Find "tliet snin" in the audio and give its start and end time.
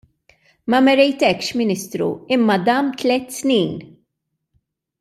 2.99-3.75